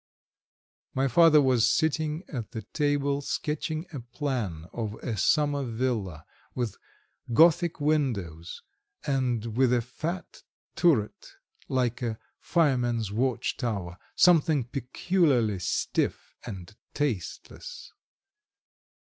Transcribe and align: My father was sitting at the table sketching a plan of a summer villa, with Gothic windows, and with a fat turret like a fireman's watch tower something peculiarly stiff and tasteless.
My 0.95 1.07
father 1.07 1.39
was 1.39 1.69
sitting 1.71 2.23
at 2.27 2.53
the 2.53 2.63
table 2.63 3.21
sketching 3.21 3.85
a 3.93 3.99
plan 3.99 4.65
of 4.73 4.95
a 4.95 5.15
summer 5.15 5.61
villa, 5.63 6.25
with 6.55 6.75
Gothic 7.33 7.79
windows, 7.79 8.63
and 9.05 9.55
with 9.55 9.71
a 9.71 9.79
fat 9.83 10.41
turret 10.75 11.33
like 11.67 12.01
a 12.01 12.17
fireman's 12.39 13.11
watch 13.11 13.57
tower 13.57 13.99
something 14.15 14.63
peculiarly 14.63 15.59
stiff 15.59 16.33
and 16.47 16.75
tasteless. 16.95 17.93